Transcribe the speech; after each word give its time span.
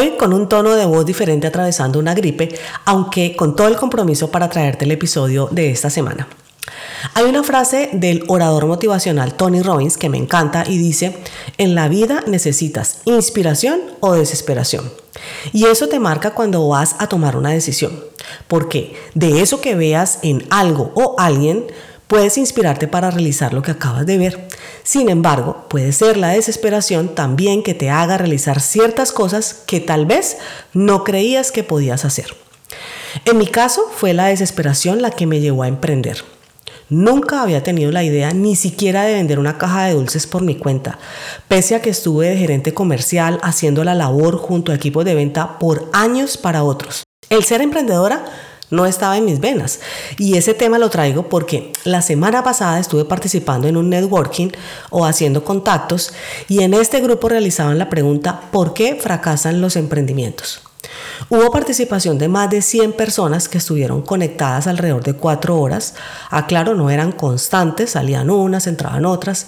Hoy 0.00 0.12
con 0.12 0.32
un 0.32 0.48
tono 0.48 0.76
de 0.76 0.86
voz 0.86 1.04
diferente 1.04 1.46
atravesando 1.46 1.98
una 1.98 2.14
gripe, 2.14 2.48
aunque 2.86 3.36
con 3.36 3.54
todo 3.54 3.68
el 3.68 3.76
compromiso 3.76 4.30
para 4.30 4.48
traerte 4.48 4.86
el 4.86 4.92
episodio 4.92 5.46
de 5.50 5.70
esta 5.70 5.90
semana. 5.90 6.26
Hay 7.12 7.24
una 7.24 7.42
frase 7.42 7.90
del 7.92 8.24
orador 8.26 8.64
motivacional 8.64 9.34
Tony 9.34 9.60
Robbins 9.60 9.98
que 9.98 10.08
me 10.08 10.16
encanta 10.16 10.64
y 10.66 10.78
dice, 10.78 11.18
en 11.58 11.74
la 11.74 11.88
vida 11.88 12.24
necesitas 12.26 13.02
inspiración 13.04 13.78
o 14.00 14.14
desesperación. 14.14 14.90
Y 15.52 15.66
eso 15.66 15.86
te 15.88 16.00
marca 16.00 16.30
cuando 16.30 16.66
vas 16.66 16.96
a 16.98 17.06
tomar 17.06 17.36
una 17.36 17.50
decisión, 17.50 18.02
porque 18.48 18.96
de 19.12 19.42
eso 19.42 19.60
que 19.60 19.74
veas 19.74 20.20
en 20.22 20.46
algo 20.48 20.92
o 20.94 21.16
alguien, 21.18 21.66
puedes 22.10 22.36
inspirarte 22.38 22.88
para 22.88 23.12
realizar 23.12 23.54
lo 23.54 23.62
que 23.62 23.70
acabas 23.70 24.04
de 24.04 24.18
ver. 24.18 24.48
Sin 24.82 25.08
embargo, 25.08 25.66
puede 25.68 25.92
ser 25.92 26.16
la 26.16 26.30
desesperación 26.30 27.14
también 27.14 27.62
que 27.62 27.72
te 27.72 27.88
haga 27.88 28.18
realizar 28.18 28.60
ciertas 28.60 29.12
cosas 29.12 29.62
que 29.64 29.78
tal 29.78 30.06
vez 30.06 30.36
no 30.74 31.04
creías 31.04 31.52
que 31.52 31.62
podías 31.62 32.04
hacer. 32.04 32.34
En 33.24 33.38
mi 33.38 33.46
caso 33.46 33.88
fue 33.94 34.12
la 34.12 34.26
desesperación 34.26 35.02
la 35.02 35.12
que 35.12 35.28
me 35.28 35.40
llevó 35.40 35.62
a 35.62 35.68
emprender. 35.68 36.24
Nunca 36.88 37.42
había 37.42 37.62
tenido 37.62 37.92
la 37.92 38.02
idea 38.02 38.32
ni 38.32 38.56
siquiera 38.56 39.04
de 39.04 39.14
vender 39.14 39.38
una 39.38 39.56
caja 39.56 39.84
de 39.84 39.94
dulces 39.94 40.26
por 40.26 40.42
mi 40.42 40.56
cuenta, 40.56 40.98
pese 41.46 41.76
a 41.76 41.80
que 41.80 41.90
estuve 41.90 42.28
de 42.28 42.36
gerente 42.36 42.74
comercial 42.74 43.38
haciendo 43.44 43.84
la 43.84 43.94
labor 43.94 44.36
junto 44.36 44.72
a 44.72 44.74
equipos 44.74 45.04
de 45.04 45.14
venta 45.14 45.60
por 45.60 45.88
años 45.92 46.36
para 46.36 46.64
otros. 46.64 47.04
El 47.28 47.44
ser 47.44 47.62
emprendedora 47.62 48.24
no 48.70 48.86
estaba 48.86 49.16
en 49.16 49.24
mis 49.24 49.40
venas. 49.40 49.80
Y 50.18 50.36
ese 50.36 50.54
tema 50.54 50.78
lo 50.78 50.90
traigo 50.90 51.28
porque 51.28 51.72
la 51.84 52.02
semana 52.02 52.42
pasada 52.42 52.78
estuve 52.78 53.04
participando 53.04 53.68
en 53.68 53.76
un 53.76 53.90
networking 53.90 54.48
o 54.90 55.04
haciendo 55.04 55.44
contactos 55.44 56.12
y 56.48 56.62
en 56.62 56.74
este 56.74 57.00
grupo 57.00 57.28
realizaban 57.28 57.78
la 57.78 57.90
pregunta 57.90 58.42
¿por 58.50 58.74
qué 58.74 58.96
fracasan 58.96 59.60
los 59.60 59.76
emprendimientos? 59.76 60.69
Hubo 61.28 61.50
participación 61.52 62.18
de 62.18 62.28
más 62.28 62.50
de 62.50 62.62
100 62.62 62.94
personas 62.94 63.48
que 63.48 63.58
estuvieron 63.58 64.02
conectadas 64.02 64.66
alrededor 64.66 65.04
de 65.04 65.14
cuatro 65.14 65.60
horas. 65.60 65.94
Aclaro, 66.30 66.74
no 66.74 66.90
eran 66.90 67.12
constantes, 67.12 67.90
salían 67.90 68.30
unas, 68.30 68.66
entraban 68.66 69.04
otras. 69.04 69.46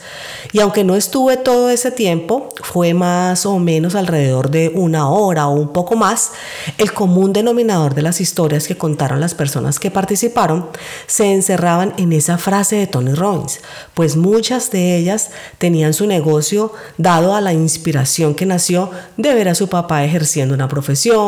Y 0.53 0.61
aunque 0.61 0.85
no 0.85 0.95
estuve 0.95 1.37
todo 1.39 1.71
ese 1.71 1.91
tiempo, 1.91 2.51
fue 2.63 2.95
más 2.95 3.47
o 3.47 3.59
menos 3.59 3.95
alrededor 3.95 4.51
de 4.51 4.71
una 4.75 5.09
hora 5.09 5.49
o 5.49 5.55
un 5.55 5.73
poco 5.73 5.97
más, 5.97 6.33
el 6.79 6.93
común 6.93 7.33
denominador 7.33 7.95
de 7.95 8.03
las 8.03 8.21
historias 8.21 8.69
que 8.69 8.79
contaron 8.79 9.21
las 9.21 9.35
personas 9.35 9.81
que 9.81 9.91
participaron 9.91 10.69
se 11.07 11.33
encerraban 11.33 11.95
en 11.97 12.13
esa 12.13 12.39
frase 12.39 12.77
de 12.77 12.87
Tony 12.87 13.15
Robbins, 13.15 13.61
pues 13.95 14.17
muchas 14.17 14.71
de 14.71 14.97
ellas 14.97 15.31
tenían 15.59 15.95
su 15.95 16.07
negocio 16.07 16.73
dado 16.99 17.35
a 17.35 17.41
la 17.41 17.53
inspiración 17.53 18.35
que 18.35 18.47
nació 18.47 18.91
de 19.17 19.35
ver 19.35 19.49
a 19.49 19.55
su 19.55 19.69
papá 19.69 20.05
ejerciendo 20.05 20.55
una 20.55 20.69
profesión, 20.69 21.22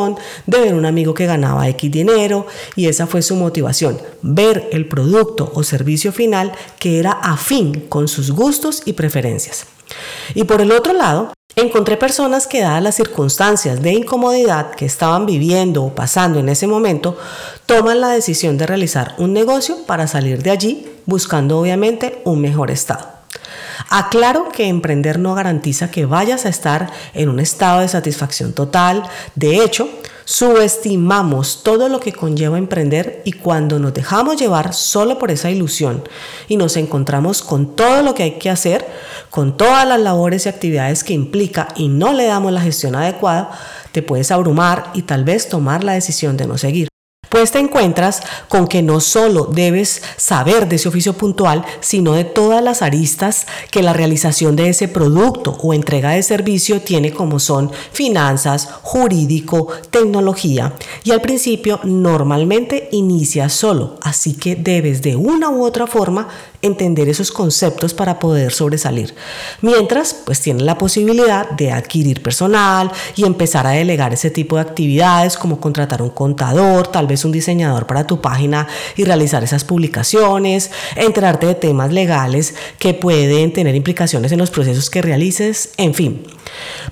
de 0.45 0.59
ver 0.59 0.73
un 0.73 0.85
amigo 0.85 1.13
que 1.13 1.25
ganaba 1.25 1.67
X 1.69 1.91
dinero 1.91 2.47
y 2.75 2.87
esa 2.87 3.07
fue 3.07 3.21
su 3.21 3.35
motivación, 3.35 3.97
ver 4.21 4.67
el 4.71 4.87
producto 4.87 5.51
o 5.53 5.63
servicio 5.63 6.11
final 6.11 6.51
que 6.79 6.99
era 6.99 7.11
afín 7.11 7.81
con 7.87 8.07
sus 8.07 8.31
gustos 8.31 8.81
y 8.85 8.93
preferencias. 8.93 9.65
Y 10.33 10.43
por 10.43 10.61
el 10.61 10.71
otro 10.71 10.93
lado, 10.93 11.33
encontré 11.55 11.97
personas 11.97 12.47
que 12.47 12.61
dadas 12.61 12.83
las 12.83 12.95
circunstancias 12.95 13.81
de 13.81 13.93
incomodidad 13.93 14.71
que 14.71 14.85
estaban 14.85 15.25
viviendo 15.25 15.83
o 15.83 15.95
pasando 15.95 16.39
en 16.39 16.49
ese 16.49 16.67
momento, 16.67 17.17
toman 17.65 18.01
la 18.01 18.09
decisión 18.09 18.57
de 18.57 18.67
realizar 18.67 19.15
un 19.17 19.33
negocio 19.33 19.77
para 19.85 20.07
salir 20.07 20.43
de 20.43 20.51
allí 20.51 20.87
buscando 21.05 21.59
obviamente 21.59 22.21
un 22.25 22.41
mejor 22.41 22.71
estado. 22.71 23.14
Aclaro 23.89 24.49
que 24.49 24.67
emprender 24.67 25.19
no 25.19 25.35
garantiza 25.35 25.91
que 25.91 26.05
vayas 26.05 26.45
a 26.45 26.49
estar 26.49 26.91
en 27.13 27.29
un 27.29 27.39
estado 27.39 27.81
de 27.81 27.87
satisfacción 27.87 28.53
total. 28.53 29.03
De 29.35 29.63
hecho, 29.63 29.89
Subestimamos 30.27 31.61
todo 31.61 31.87
lo 31.87 31.99
que 31.99 32.11
conlleva 32.11 32.57
emprender 32.57 33.21
y 33.25 33.33
cuando 33.33 33.77
nos 33.77 33.93
dejamos 33.93 34.37
llevar 34.37 34.73
solo 34.73 35.19
por 35.19 35.29
esa 35.29 35.51
ilusión 35.51 36.03
y 36.47 36.57
nos 36.57 36.77
encontramos 36.77 37.43
con 37.43 37.75
todo 37.75 38.01
lo 38.01 38.15
que 38.15 38.23
hay 38.23 38.31
que 38.39 38.49
hacer, 38.49 38.87
con 39.29 39.55
todas 39.55 39.87
las 39.87 39.99
labores 39.99 40.47
y 40.47 40.49
actividades 40.49 41.03
que 41.03 41.13
implica 41.13 41.67
y 41.75 41.89
no 41.89 42.11
le 42.11 42.25
damos 42.25 42.51
la 42.51 42.61
gestión 42.61 42.95
adecuada, 42.95 43.51
te 43.91 44.01
puedes 44.01 44.31
abrumar 44.31 44.89
y 44.95 45.03
tal 45.03 45.25
vez 45.25 45.47
tomar 45.47 45.83
la 45.83 45.93
decisión 45.93 46.37
de 46.37 46.47
no 46.47 46.57
seguir. 46.57 46.94
Pues 47.35 47.51
te 47.51 47.59
encuentras 47.59 48.21
con 48.47 48.65
que 48.65 48.81
no 48.81 49.01
solo 49.01 49.43
debes 49.43 50.01
saber 50.15 50.69
de 50.69 50.77
ese 50.77 50.87
oficio 50.87 51.17
puntual, 51.17 51.65
sino 51.81 52.13
de 52.13 52.23
todas 52.23 52.63
las 52.63 52.81
aristas 52.81 53.45
que 53.71 53.83
la 53.83 53.91
realización 53.91 54.55
de 54.55 54.69
ese 54.69 54.87
producto 54.87 55.51
o 55.61 55.73
entrega 55.73 56.11
de 56.11 56.23
servicio 56.23 56.79
tiene 56.79 57.11
como 57.11 57.41
son 57.41 57.73
finanzas, 57.91 58.69
jurídico, 58.83 59.67
tecnología. 59.89 60.75
Y 61.03 61.11
al 61.11 61.19
principio 61.19 61.81
normalmente 61.83 62.87
inicia 62.93 63.49
solo, 63.49 63.97
así 64.01 64.35
que 64.35 64.55
debes 64.55 65.01
de 65.01 65.17
una 65.17 65.49
u 65.49 65.65
otra 65.65 65.87
forma 65.87 66.29
entender 66.65 67.09
esos 67.09 67.31
conceptos 67.31 67.93
para 67.93 68.19
poder 68.19 68.51
sobresalir. 68.51 69.13
Mientras, 69.61 70.13
pues 70.13 70.41
tienes 70.41 70.63
la 70.63 70.77
posibilidad 70.77 71.49
de 71.51 71.71
adquirir 71.71 72.21
personal 72.21 72.91
y 73.15 73.25
empezar 73.25 73.67
a 73.67 73.71
delegar 73.71 74.13
ese 74.13 74.29
tipo 74.29 74.55
de 74.55 74.61
actividades 74.61 75.37
como 75.37 75.59
contratar 75.59 76.01
un 76.01 76.09
contador, 76.09 76.87
tal 76.87 77.07
vez 77.07 77.25
un 77.25 77.31
diseñador 77.31 77.87
para 77.87 78.07
tu 78.07 78.21
página 78.21 78.67
y 78.95 79.03
realizar 79.03 79.43
esas 79.43 79.63
publicaciones, 79.63 80.71
enterarte 80.95 81.47
de 81.47 81.55
temas 81.55 81.91
legales 81.91 82.55
que 82.79 82.93
pueden 82.93 83.53
tener 83.53 83.75
implicaciones 83.75 84.31
en 84.31 84.39
los 84.39 84.51
procesos 84.51 84.89
que 84.89 85.01
realices, 85.01 85.71
en 85.77 85.93
fin. 85.93 86.23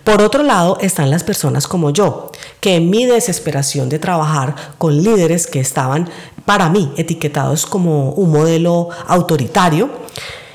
Por 0.04 0.22
otro 0.22 0.44
lado, 0.44 0.78
están 0.82 1.10
las 1.10 1.24
personas 1.24 1.68
como 1.68 1.92
yo, 1.92 2.32
que 2.60 2.76
en 2.76 2.90
mi 2.90 3.06
desesperación 3.06 3.90
de 3.90 4.00
trabajar 4.00 4.56
con 4.78 5.02
líderes 5.02 5.48
que 5.48 5.60
estaban 5.60 6.10
para 6.46 6.70
mí 6.70 6.92
etiquetados 6.98 7.66
como 7.66 8.12
un 8.12 8.32
modelo 8.32 8.90
autoritario 9.08 9.90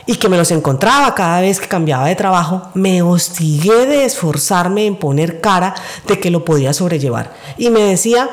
y 0.07 0.17
que 0.17 0.29
me 0.29 0.39
los 0.39 0.51
encontraba 0.51 1.15
cada 1.15 1.41
vez 1.43 1.61
que 1.61 1.69
cambiaba 1.69 2.07
de 2.07 2.17
trabajo, 2.17 2.71
me 2.73 3.03
hostigué 3.03 3.85
de 3.85 4.05
esforzarme 4.05 4.87
en 4.87 4.97
poner 4.97 5.43
cara 5.43 5.75
de 6.07 6.19
que 6.19 6.31
lo 6.31 6.47
podía 6.47 6.73
sobrellevar. 6.73 7.35
Y 7.59 7.69
me 7.69 7.83
decía, 7.83 8.31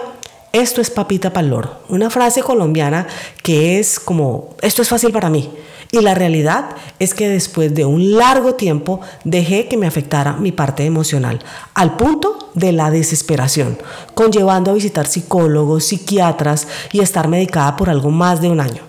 esto 0.54 0.80
es 0.80 0.90
papita 0.90 1.34
para 1.34 1.48
loro. 1.48 1.80
Una 1.90 2.10
frase 2.10 2.42
colombiana 2.42 3.08
que 3.44 3.78
es 3.78 4.00
como, 4.00 4.56
esto 4.62 4.82
es 4.82 4.88
fácil 4.88 5.12
para 5.12 5.30
mí. 5.30 5.50
Y 5.96 6.02
la 6.02 6.14
realidad 6.14 6.72
es 7.00 7.14
que 7.14 7.30
después 7.30 7.74
de 7.74 7.86
un 7.86 8.18
largo 8.18 8.56
tiempo 8.56 9.00
dejé 9.24 9.70
que 9.70 9.78
me 9.78 9.88
afectara 9.88 10.34
mi 10.34 10.52
parte 10.52 10.84
emocional, 10.84 11.40
al 11.74 11.96
punto 11.96 12.50
de 12.54 12.74
la 12.74 12.92
desesperación, 12.92 13.78
conllevando 14.14 14.72
a 14.72 14.74
visitar 14.74 15.08
psicólogos, 15.08 15.86
psiquiatras 15.86 16.68
y 16.92 17.00
estar 17.00 17.30
medicada 17.30 17.78
por 17.78 17.90
algo 17.90 18.12
más 18.12 18.42
de 18.42 18.50
un 18.50 18.60
año. 18.60 18.82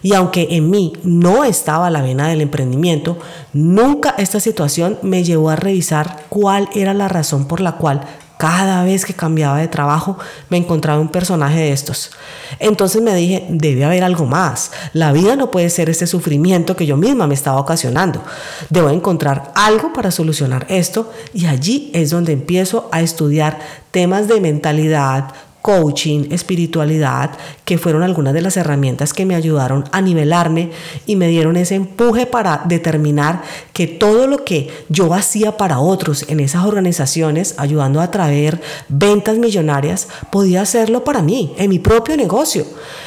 Y 0.00 0.14
aunque 0.14 0.48
en 0.52 0.70
mí 0.70 0.94
no 1.02 1.44
estaba 1.44 1.90
la 1.90 2.00
vena 2.00 2.28
del 2.28 2.40
emprendimiento, 2.40 3.18
nunca 3.52 4.14
esta 4.16 4.40
situación 4.40 4.98
me 5.02 5.24
llevó 5.24 5.50
a 5.50 5.56
revisar 5.56 6.24
cuál 6.30 6.70
era 6.74 6.94
la 6.94 7.08
razón 7.08 7.48
por 7.48 7.60
la 7.60 7.72
cual 7.72 8.00
cada 8.38 8.84
vez 8.84 9.04
que 9.04 9.14
cambiaba 9.14 9.58
de 9.58 9.68
trabajo 9.68 10.18
me 10.50 10.56
encontraba 10.56 11.00
un 11.00 11.08
personaje 11.08 11.58
de 11.58 11.72
estos. 11.72 12.10
Entonces 12.58 13.02
me 13.02 13.14
dije, 13.14 13.46
debe 13.48 13.84
haber 13.84 14.04
algo 14.04 14.26
más. 14.26 14.72
La 14.92 15.12
vida 15.12 15.36
no 15.36 15.50
puede 15.50 15.70
ser 15.70 15.88
este 15.88 16.06
sufrimiento 16.06 16.76
que 16.76 16.86
yo 16.86 16.96
misma 16.96 17.26
me 17.26 17.34
estaba 17.34 17.58
ocasionando. 17.58 18.22
Debo 18.70 18.90
encontrar 18.90 19.52
algo 19.54 19.92
para 19.92 20.10
solucionar 20.10 20.66
esto 20.68 21.12
y 21.32 21.46
allí 21.46 21.90
es 21.94 22.10
donde 22.10 22.32
empiezo 22.32 22.88
a 22.92 23.00
estudiar 23.00 23.58
temas 23.90 24.28
de 24.28 24.40
mentalidad, 24.40 25.32
coaching, 25.66 26.28
espiritualidad, 26.30 27.32
que 27.64 27.76
fueron 27.76 28.04
algunas 28.04 28.32
de 28.32 28.40
las 28.40 28.56
herramientas 28.56 29.12
que 29.12 29.26
me 29.26 29.34
ayudaron 29.34 29.82
a 29.90 30.00
nivelarme 30.00 30.70
y 31.06 31.16
me 31.16 31.26
dieron 31.26 31.56
ese 31.56 31.74
empuje 31.74 32.24
para 32.24 32.62
determinar 32.66 33.42
que 33.72 33.88
todo 33.88 34.28
lo 34.28 34.44
que 34.44 34.70
yo 34.88 35.12
hacía 35.12 35.56
para 35.56 35.80
otros 35.80 36.24
en 36.28 36.38
esas 36.38 36.66
organizaciones, 36.66 37.56
ayudando 37.58 38.00
a 38.00 38.12
traer 38.12 38.60
ventas 38.88 39.38
millonarias, 39.38 40.06
podía 40.30 40.62
hacerlo 40.62 41.02
para 41.02 41.20
mí, 41.20 41.52
en 41.58 41.68
mi 41.68 41.80
propio 41.80 42.16
negocio. 42.16 42.64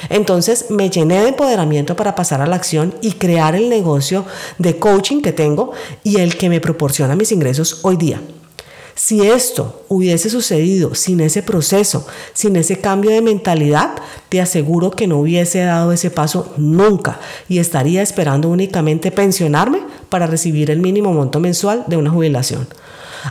Entonces 0.10 0.66
me 0.70 0.90
llené 0.90 1.22
de 1.22 1.30
empoderamiento 1.30 1.96
para 1.96 2.14
pasar 2.14 2.42
a 2.42 2.46
la 2.46 2.58
acción 2.58 2.94
y 3.02 3.14
crear 3.14 3.56
el 3.56 3.70
negocio 3.70 4.26
de 4.58 4.78
coaching 4.78 5.22
que 5.22 5.32
tengo 5.32 5.72
y 6.04 6.20
el 6.20 6.36
que 6.36 6.50
me 6.50 6.60
proporciona 6.60 7.16
mis 7.16 7.32
ingresos 7.32 7.80
hoy 7.84 7.96
día. 7.96 8.20
Si 9.00 9.25
esto 9.25 9.86
hubiese 9.88 10.30
sucedido 10.30 10.94
sin 10.94 11.22
ese 11.22 11.42
proceso, 11.42 12.06
sin 12.34 12.57
ese 12.57 12.81
cambio 12.81 13.12
de 13.12 13.22
mentalidad, 13.22 13.92
te 14.28 14.42
aseguro 14.42 14.92
que 14.92 15.07
no 15.07 15.19
hubiese 15.19 15.60
dado 15.60 15.94
ese 15.94 16.12
paso 16.12 16.54
nunca 16.57 17.18
y 17.48 17.60
estaría 17.60 18.01
esperando 18.01 18.50
únicamente 18.50 19.10
pensionarme 19.10 19.80
para 20.10 20.28
recibir 20.28 20.69
el 20.69 20.81
mínimo 20.81 21.13
monto 21.13 21.40
mensual 21.40 21.86
de 21.88 21.96
una 21.96 22.10
jubilación. 22.10 22.68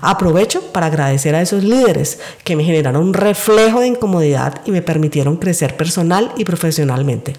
Aprovecho 0.01 0.63
para 0.73 0.87
agradecer 0.87 1.35
a 1.35 1.43
esos 1.43 1.63
líderes 1.63 2.19
que 2.45 2.57
me 2.57 2.65
generaron 2.65 3.03
un 3.03 3.13
reflejo 3.13 3.81
de 3.81 3.89
incomodidad 3.89 4.63
y 4.65 4.71
me 4.71 4.81
permitieron 4.81 5.37
crecer 5.37 5.77
personal 5.77 6.33
y 6.39 6.47
profesionalmente. 6.47 7.35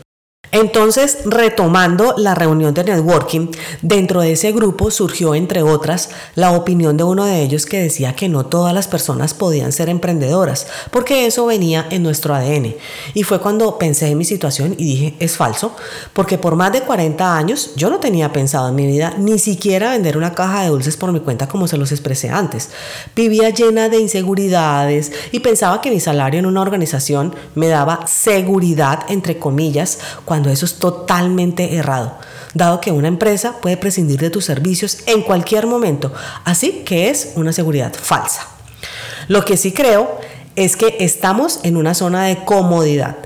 Entonces, 0.51 1.19
retomando 1.25 2.15
la 2.17 2.33
reunión 2.33 2.73
de 2.73 2.83
networking, 2.83 3.49
dentro 3.83 4.21
de 4.21 4.31
ese 4.31 4.51
grupo 4.51 4.89
surgió, 4.89 5.35
entre 5.35 5.61
otras, 5.61 6.09
la 6.33 6.51
opinión 6.53 6.97
de 6.97 7.03
uno 7.03 7.25
de 7.25 7.43
ellos 7.43 7.67
que 7.67 7.79
decía 7.79 8.15
que 8.15 8.29
no 8.29 8.47
todas 8.47 8.73
las 8.73 8.87
personas 8.87 9.35
podían 9.35 9.71
ser 9.71 9.89
emprendedoras, 9.89 10.65
porque 10.89 11.27
eso 11.27 11.45
venía 11.45 11.85
en 11.91 12.01
nuestro 12.01 12.33
ADN. 12.33 12.75
Y 13.13 13.23
fue 13.23 13.39
cuando 13.39 13.77
pensé 13.77 14.07
en 14.07 14.17
mi 14.17 14.25
situación 14.25 14.73
y 14.77 14.85
dije, 14.85 15.15
es 15.19 15.37
falso, 15.37 15.75
porque 16.13 16.39
por 16.39 16.55
más 16.55 16.71
de 16.73 16.81
40 16.81 17.37
años 17.37 17.71
yo 17.75 17.91
no 17.91 17.99
tenía 17.99 18.33
pensado 18.33 18.69
en 18.69 18.75
mi 18.75 18.87
vida 18.87 19.13
ni 19.19 19.37
siquiera 19.37 19.91
vender 19.91 20.17
una 20.17 20.33
caja 20.33 20.63
de 20.63 20.69
dulces 20.69 20.97
por 20.97 21.11
mi 21.11 21.19
cuenta 21.19 21.47
como 21.47 21.67
se 21.67 21.77
los 21.77 21.91
expresé 21.91 22.29
antes. 22.29 22.71
Vivía 23.15 23.51
llena 23.51 23.89
de 23.89 23.99
inseguridades 23.99 25.11
y 25.31 25.41
pensaba 25.41 25.79
que 25.81 25.91
mi 25.91 25.99
salario 25.99 26.39
en 26.39 26.47
una 26.47 26.61
organización 26.61 27.35
me 27.53 27.67
daba 27.67 28.07
seguridad, 28.07 29.05
entre 29.09 29.37
comillas, 29.37 29.99
cuando 30.25 30.38
eso 30.47 30.65
es 30.65 30.75
totalmente 30.75 31.75
errado, 31.75 32.17
dado 32.53 32.79
que 32.79 32.91
una 32.91 33.07
empresa 33.07 33.57
puede 33.59 33.75
prescindir 33.75 34.19
de 34.19 34.29
tus 34.29 34.45
servicios 34.45 34.99
en 35.07 35.23
cualquier 35.23 35.67
momento, 35.67 36.13
así 36.45 36.83
que 36.85 37.09
es 37.09 37.33
una 37.35 37.51
seguridad 37.51 37.93
falsa. 37.93 38.47
Lo 39.27 39.43
que 39.43 39.57
sí 39.57 39.71
creo 39.71 40.19
es 40.55 40.77
que 40.77 40.97
estamos 40.99 41.59
en 41.63 41.75
una 41.75 41.93
zona 41.93 42.25
de 42.25 42.45
comodidad 42.45 43.17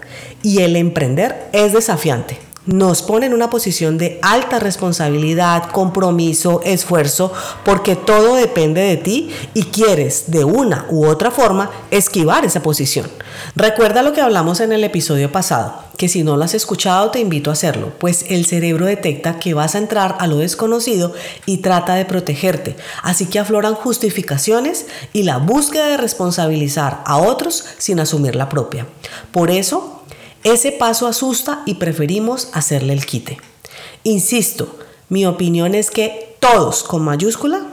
y 0.41 0.61
el 0.61 0.75
emprender 0.75 1.49
es 1.53 1.73
desafiante 1.73 2.42
nos 2.65 3.01
pone 3.01 3.25
en 3.25 3.33
una 3.33 3.49
posición 3.49 3.97
de 3.97 4.19
alta 4.21 4.59
responsabilidad, 4.59 5.69
compromiso, 5.71 6.61
esfuerzo, 6.63 7.33
porque 7.65 7.95
todo 7.95 8.35
depende 8.35 8.81
de 8.81 8.97
ti 8.97 9.29
y 9.53 9.63
quieres 9.63 10.31
de 10.31 10.43
una 10.43 10.85
u 10.89 11.05
otra 11.05 11.31
forma 11.31 11.71
esquivar 11.91 12.45
esa 12.45 12.61
posición. 12.61 13.09
Recuerda 13.55 14.03
lo 14.03 14.13
que 14.13 14.21
hablamos 14.21 14.59
en 14.59 14.71
el 14.71 14.83
episodio 14.83 15.31
pasado, 15.31 15.75
que 15.97 16.07
si 16.07 16.23
no 16.23 16.37
lo 16.37 16.43
has 16.43 16.53
escuchado 16.53 17.11
te 17.11 17.19
invito 17.19 17.49
a 17.49 17.53
hacerlo, 17.53 17.91
pues 17.99 18.25
el 18.29 18.45
cerebro 18.45 18.85
detecta 18.85 19.39
que 19.39 19.53
vas 19.53 19.75
a 19.75 19.79
entrar 19.79 20.15
a 20.19 20.27
lo 20.27 20.37
desconocido 20.37 21.13
y 21.45 21.57
trata 21.57 21.95
de 21.95 22.05
protegerte, 22.05 22.75
así 23.01 23.25
que 23.25 23.39
afloran 23.39 23.75
justificaciones 23.75 24.85
y 25.11 25.23
la 25.23 25.37
búsqueda 25.37 25.87
de 25.87 25.97
responsabilizar 25.97 27.01
a 27.05 27.17
otros 27.17 27.65
sin 27.77 27.99
asumir 27.99 28.35
la 28.35 28.49
propia. 28.49 28.87
Por 29.31 29.51
eso, 29.51 29.92
ese 30.43 30.71
paso 30.71 31.07
asusta 31.07 31.63
y 31.65 31.75
preferimos 31.75 32.49
hacerle 32.53 32.93
el 32.93 33.05
quite. 33.05 33.37
Insisto, 34.03 34.77
mi 35.09 35.25
opinión 35.25 35.75
es 35.75 35.89
que 35.89 36.35
todos 36.39 36.83
con 36.83 37.03
mayúscula 37.03 37.67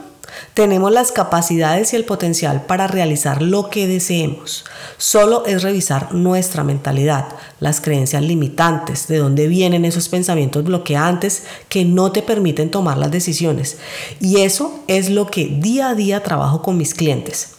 tenemos 0.53 0.91
las 0.91 1.11
capacidades 1.11 1.93
y 1.93 1.95
el 1.95 2.05
potencial 2.05 2.65
para 2.65 2.87
realizar 2.87 3.41
lo 3.41 3.69
que 3.69 3.87
deseemos. 3.87 4.65
Solo 4.97 5.45
es 5.45 5.63
revisar 5.63 6.13
nuestra 6.13 6.63
mentalidad, 6.63 7.27
las 7.59 7.81
creencias 7.81 8.23
limitantes, 8.23 9.07
de 9.07 9.17
dónde 9.17 9.47
vienen 9.47 9.85
esos 9.85 10.09
pensamientos 10.09 10.63
bloqueantes 10.63 11.43
que 11.69 11.85
no 11.85 12.11
te 12.11 12.21
permiten 12.21 12.71
tomar 12.71 12.97
las 12.97 13.11
decisiones. 13.11 13.77
Y 14.19 14.41
eso 14.41 14.79
es 14.87 15.09
lo 15.09 15.27
que 15.27 15.45
día 15.45 15.89
a 15.89 15.95
día 15.95 16.23
trabajo 16.23 16.61
con 16.61 16.77
mis 16.77 16.93
clientes. 16.93 17.55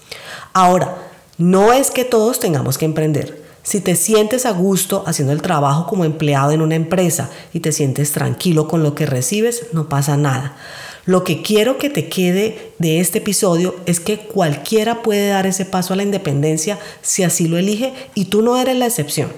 Ahora, 0.53 0.97
no 1.39 1.73
es 1.73 1.91
que 1.91 2.05
todos 2.05 2.41
tengamos 2.41 2.79
que 2.79 2.85
emprender. 2.85 3.42
Si 3.63 3.81
te 3.81 3.95
sientes 3.95 4.45
a 4.45 4.51
gusto 4.51 5.05
haciendo 5.07 5.33
el 5.33 5.41
trabajo 5.41 5.87
como 5.87 6.05
empleado 6.05 6.51
en 6.51 6.63
una 6.63 6.75
empresa 6.75 7.31
y 7.53 7.61
te 7.61 7.71
sientes 7.71 8.11
tranquilo 8.11 8.67
con 8.67 8.83
lo 8.83 8.95
que 8.95 9.07
recibes, 9.07 9.67
no 9.73 9.89
pasa 9.89 10.17
nada. 10.17 10.57
Lo 11.05 11.23
que 11.23 11.43
quiero 11.43 11.79
que 11.79 11.91
te 11.91 12.09
quede 12.09 12.73
de 12.79 13.01
este 13.01 13.19
episodio 13.19 13.77
es 13.87 14.01
que 14.01 14.19
cualquiera 14.19 15.03
puede 15.03 15.29
dar 15.29 15.47
ese 15.47 15.65
paso 15.65 15.93
a 15.93 15.97
la 15.97 16.03
independencia 16.03 16.79
si 17.03 17.23
así 17.23 17.47
lo 17.47 17.57
elige 17.57 17.93
y 18.15 18.27
tú 18.27 18.43
no 18.43 18.57
eres 18.57 18.77
la 18.77 18.87
excepción. 18.87 19.33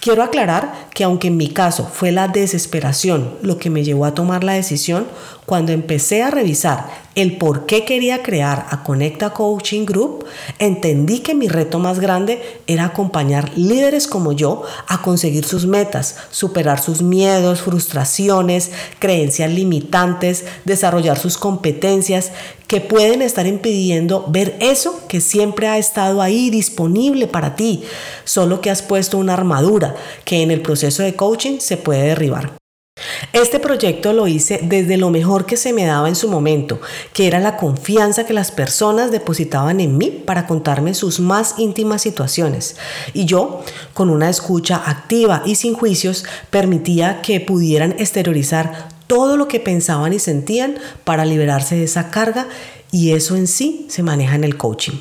Quiero 0.00 0.22
aclarar 0.22 0.88
que 0.94 1.04
aunque 1.04 1.28
en 1.28 1.36
mi 1.36 1.48
caso 1.48 1.90
fue 1.92 2.12
la 2.12 2.28
desesperación 2.28 3.38
lo 3.42 3.58
que 3.58 3.70
me 3.70 3.82
llevó 3.82 4.04
a 4.04 4.14
tomar 4.14 4.44
la 4.44 4.52
decisión, 4.52 5.06
cuando 5.46 5.72
empecé 5.72 6.22
a 6.22 6.30
revisar 6.30 7.05
el 7.16 7.38
por 7.38 7.64
qué 7.64 7.84
quería 7.84 8.22
crear 8.22 8.66
a 8.70 8.84
Conecta 8.84 9.30
Coaching 9.30 9.86
Group, 9.86 10.26
entendí 10.58 11.20
que 11.20 11.34
mi 11.34 11.48
reto 11.48 11.78
más 11.78 11.98
grande 11.98 12.60
era 12.66 12.84
acompañar 12.84 13.56
líderes 13.56 14.06
como 14.06 14.32
yo 14.32 14.62
a 14.86 15.00
conseguir 15.00 15.46
sus 15.46 15.66
metas, 15.66 16.16
superar 16.30 16.80
sus 16.80 17.00
miedos, 17.00 17.62
frustraciones, 17.62 18.70
creencias 18.98 19.50
limitantes, 19.50 20.44
desarrollar 20.66 21.18
sus 21.18 21.38
competencias 21.38 22.32
que 22.66 22.82
pueden 22.82 23.22
estar 23.22 23.46
impidiendo 23.46 24.26
ver 24.28 24.56
eso 24.60 25.00
que 25.08 25.22
siempre 25.22 25.68
ha 25.68 25.78
estado 25.78 26.20
ahí 26.20 26.50
disponible 26.50 27.26
para 27.26 27.56
ti, 27.56 27.82
solo 28.24 28.60
que 28.60 28.70
has 28.70 28.82
puesto 28.82 29.16
una 29.16 29.32
armadura 29.32 29.96
que 30.24 30.42
en 30.42 30.50
el 30.50 30.60
proceso 30.60 31.02
de 31.02 31.14
coaching 31.14 31.60
se 31.60 31.78
puede 31.78 32.02
derribar. 32.02 32.65
Este 33.32 33.60
proyecto 33.60 34.14
lo 34.14 34.26
hice 34.26 34.60
desde 34.62 34.96
lo 34.96 35.10
mejor 35.10 35.44
que 35.44 35.58
se 35.58 35.74
me 35.74 35.84
daba 35.84 36.08
en 36.08 36.16
su 36.16 36.28
momento, 36.28 36.80
que 37.12 37.26
era 37.26 37.38
la 37.38 37.58
confianza 37.58 38.24
que 38.24 38.32
las 38.32 38.50
personas 38.50 39.10
depositaban 39.10 39.80
en 39.80 39.98
mí 39.98 40.10
para 40.10 40.46
contarme 40.46 40.94
sus 40.94 41.20
más 41.20 41.56
íntimas 41.58 42.00
situaciones. 42.00 42.76
Y 43.12 43.26
yo, 43.26 43.62
con 43.92 44.08
una 44.08 44.30
escucha 44.30 44.82
activa 44.86 45.42
y 45.44 45.56
sin 45.56 45.74
juicios, 45.74 46.24
permitía 46.48 47.20
que 47.20 47.40
pudieran 47.40 47.92
exteriorizar 47.98 48.88
todo 49.06 49.36
lo 49.36 49.48
que 49.48 49.60
pensaban 49.60 50.14
y 50.14 50.18
sentían 50.18 50.76
para 51.04 51.26
liberarse 51.26 51.76
de 51.76 51.84
esa 51.84 52.10
carga 52.10 52.48
y 52.90 53.12
eso 53.12 53.36
en 53.36 53.48
sí 53.48 53.86
se 53.90 54.02
maneja 54.02 54.34
en 54.34 54.44
el 54.44 54.56
coaching. 54.56 54.94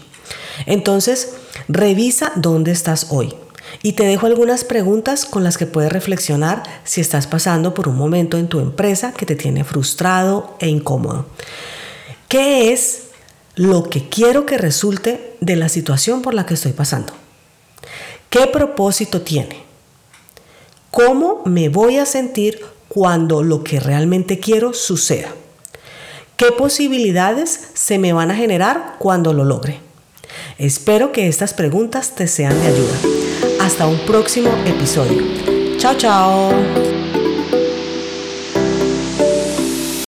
Entonces, 0.65 1.35
revisa 1.69 2.33
dónde 2.35 2.71
estás 2.71 3.07
hoy. 3.11 3.33
Y 3.83 3.93
te 3.93 4.05
dejo 4.05 4.25
algunas 4.25 4.63
preguntas 4.63 5.25
con 5.25 5.43
las 5.43 5.57
que 5.57 5.65
puedes 5.65 5.91
reflexionar 5.91 6.63
si 6.83 7.01
estás 7.01 7.27
pasando 7.27 7.73
por 7.73 7.87
un 7.87 7.95
momento 7.95 8.37
en 8.37 8.47
tu 8.47 8.59
empresa 8.59 9.13
que 9.13 9.25
te 9.25 9.35
tiene 9.35 9.63
frustrado 9.63 10.55
e 10.59 10.67
incómodo. 10.67 11.25
¿Qué 12.27 12.73
es 12.73 13.03
lo 13.55 13.89
que 13.89 14.09
quiero 14.09 14.45
que 14.45 14.57
resulte 14.57 15.35
de 15.39 15.55
la 15.55 15.69
situación 15.69 16.21
por 16.21 16.33
la 16.33 16.45
que 16.45 16.55
estoy 16.55 16.73
pasando? 16.73 17.13
¿Qué 18.29 18.47
propósito 18.47 19.21
tiene? 19.21 19.63
¿Cómo 20.91 21.41
me 21.45 21.69
voy 21.69 21.97
a 21.97 22.05
sentir 22.05 22.61
cuando 22.87 23.43
lo 23.43 23.63
que 23.63 23.79
realmente 23.79 24.39
quiero 24.39 24.73
suceda? 24.73 25.29
¿Qué 26.37 26.51
posibilidades 26.51 27.69
se 27.73 27.97
me 27.97 28.11
van 28.11 28.31
a 28.31 28.35
generar 28.35 28.95
cuando 28.99 29.33
lo 29.33 29.45
logre? 29.45 29.79
Espero 30.57 31.11
que 31.11 31.27
estas 31.27 31.53
preguntas 31.53 32.15
te 32.15 32.27
sean 32.27 32.59
de 32.59 32.67
ayuda. 32.67 33.24
Hasta 33.65 33.87
un 33.87 33.97
próximo 33.97 34.51
episodio. 34.67 35.23
Chao, 35.77 35.95
chao. 35.97 36.84